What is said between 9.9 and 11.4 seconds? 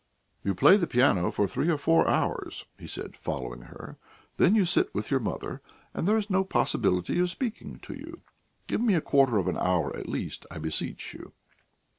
at least, I beseech you."